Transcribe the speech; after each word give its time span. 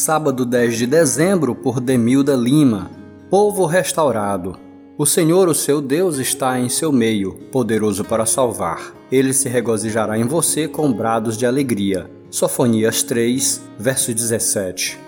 Sábado 0.00 0.46
10 0.46 0.78
de 0.78 0.86
dezembro, 0.86 1.54
por 1.54 1.78
Demilda 1.78 2.34
Lima. 2.34 2.90
Povo 3.28 3.66
restaurado. 3.66 4.58
O 4.96 5.04
Senhor, 5.04 5.46
o 5.46 5.54
seu 5.54 5.82
Deus, 5.82 6.16
está 6.16 6.58
em 6.58 6.70
seu 6.70 6.90
meio, 6.90 7.34
poderoso 7.52 8.02
para 8.02 8.24
salvar. 8.24 8.94
Ele 9.12 9.34
se 9.34 9.46
regozijará 9.46 10.18
em 10.18 10.24
você 10.24 10.66
com 10.66 10.90
brados 10.90 11.36
de 11.36 11.44
alegria. 11.44 12.10
Sofonias 12.30 13.02
3, 13.02 13.60
verso 13.78 14.14
17. 14.14 14.98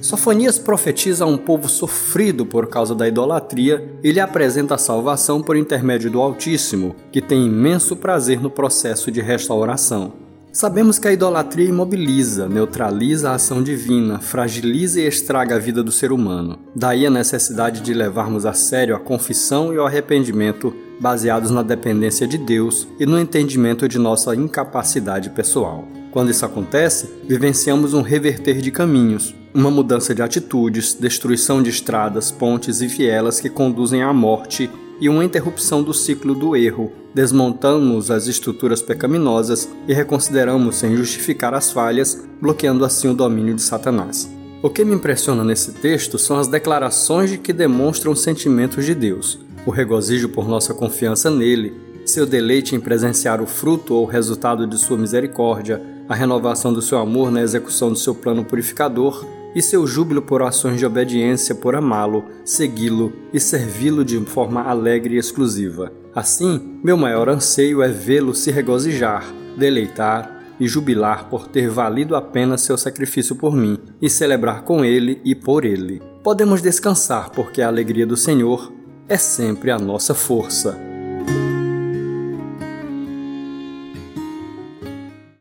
Sofonias 0.00 0.58
profetiza 0.58 1.24
um 1.24 1.38
povo 1.38 1.68
sofrido 1.68 2.44
por 2.44 2.66
causa 2.66 2.92
da 2.92 3.06
idolatria 3.06 3.88
e 4.02 4.10
lhe 4.10 4.18
apresenta 4.18 4.74
a 4.74 4.78
salvação 4.78 5.40
por 5.40 5.56
intermédio 5.56 6.10
do 6.10 6.20
Altíssimo, 6.20 6.96
que 7.12 7.22
tem 7.22 7.46
imenso 7.46 7.94
prazer 7.94 8.40
no 8.40 8.50
processo 8.50 9.12
de 9.12 9.20
restauração. 9.20 10.21
Sabemos 10.52 10.98
que 10.98 11.08
a 11.08 11.12
idolatria 11.12 11.66
imobiliza, 11.66 12.46
neutraliza 12.46 13.30
a 13.30 13.36
ação 13.36 13.62
divina, 13.62 14.18
fragiliza 14.18 15.00
e 15.00 15.06
estraga 15.06 15.56
a 15.56 15.58
vida 15.58 15.82
do 15.82 15.90
ser 15.90 16.12
humano. 16.12 16.58
Daí 16.76 17.06
a 17.06 17.10
necessidade 17.10 17.80
de 17.80 17.94
levarmos 17.94 18.44
a 18.44 18.52
sério 18.52 18.94
a 18.94 19.00
confissão 19.00 19.72
e 19.72 19.78
o 19.78 19.86
arrependimento 19.86 20.76
baseados 21.00 21.50
na 21.50 21.62
dependência 21.62 22.26
de 22.26 22.36
Deus 22.36 22.86
e 23.00 23.06
no 23.06 23.18
entendimento 23.18 23.88
de 23.88 23.98
nossa 23.98 24.36
incapacidade 24.36 25.30
pessoal. 25.30 25.88
Quando 26.10 26.30
isso 26.30 26.44
acontece, 26.44 27.08
vivenciamos 27.26 27.94
um 27.94 28.02
reverter 28.02 28.60
de 28.60 28.70
caminhos, 28.70 29.34
uma 29.54 29.70
mudança 29.70 30.14
de 30.14 30.20
atitudes, 30.20 30.92
destruição 30.92 31.62
de 31.62 31.70
estradas, 31.70 32.30
pontes 32.30 32.82
e 32.82 32.86
vielas 32.86 33.40
que 33.40 33.48
conduzem 33.48 34.02
à 34.02 34.12
morte 34.12 34.70
e 35.00 35.08
uma 35.08 35.24
interrupção 35.24 35.82
do 35.82 35.92
ciclo 35.92 36.34
do 36.34 36.56
erro, 36.56 36.92
desmontamos 37.14 38.10
as 38.10 38.26
estruturas 38.26 38.80
pecaminosas 38.80 39.68
e 39.86 39.92
reconsideramos 39.92 40.76
sem 40.76 40.96
justificar 40.96 41.54
as 41.54 41.70
falhas, 41.70 42.24
bloqueando 42.40 42.84
assim 42.84 43.08
o 43.08 43.14
domínio 43.14 43.54
de 43.54 43.62
Satanás. 43.62 44.30
O 44.62 44.70
que 44.70 44.84
me 44.84 44.94
impressiona 44.94 45.42
nesse 45.42 45.72
texto 45.72 46.18
são 46.18 46.38
as 46.38 46.46
declarações 46.46 47.30
de 47.30 47.38
que 47.38 47.52
demonstram 47.52 48.14
sentimentos 48.14 48.84
de 48.84 48.94
Deus, 48.94 49.40
o 49.66 49.70
regozijo 49.70 50.28
por 50.28 50.48
nossa 50.48 50.72
confiança 50.72 51.30
nele, 51.30 51.72
seu 52.04 52.26
deleite 52.26 52.74
em 52.74 52.80
presenciar 52.80 53.40
o 53.40 53.46
fruto 53.46 53.94
ou 53.94 54.04
resultado 54.04 54.66
de 54.66 54.78
sua 54.78 54.96
misericórdia, 54.96 55.82
a 56.08 56.14
renovação 56.14 56.72
do 56.72 56.82
seu 56.82 56.98
amor 56.98 57.30
na 57.30 57.42
execução 57.42 57.90
do 57.90 57.98
seu 57.98 58.14
plano 58.14 58.44
purificador 58.44 59.24
e 59.54 59.62
seu 59.62 59.86
júbilo 59.86 60.22
por 60.22 60.42
ações 60.42 60.78
de 60.78 60.86
obediência 60.86 61.54
por 61.54 61.74
amá-lo, 61.74 62.24
segui-lo 62.44 63.12
e 63.32 63.40
servi-lo 63.40 64.04
de 64.04 64.18
forma 64.20 64.62
alegre 64.62 65.16
e 65.16 65.18
exclusiva. 65.18 65.92
Assim, 66.14 66.78
meu 66.82 66.96
maior 66.96 67.28
anseio 67.28 67.82
é 67.82 67.88
vê-lo 67.88 68.34
se 68.34 68.50
regozijar, 68.50 69.24
deleitar 69.56 70.42
e 70.60 70.68
jubilar 70.68 71.28
por 71.28 71.48
ter 71.48 71.68
valido 71.68 72.14
a 72.14 72.22
pena 72.22 72.58
seu 72.58 72.76
sacrifício 72.76 73.34
por 73.34 73.56
mim 73.56 73.78
e 74.00 74.08
celebrar 74.08 74.62
com 74.62 74.84
ele 74.84 75.20
e 75.24 75.34
por 75.34 75.64
ele. 75.64 76.00
Podemos 76.22 76.62
descansar 76.62 77.30
porque 77.30 77.62
a 77.62 77.68
alegria 77.68 78.06
do 78.06 78.16
Senhor 78.16 78.72
é 79.08 79.16
sempre 79.16 79.70
a 79.70 79.78
nossa 79.78 80.14
força. 80.14 80.91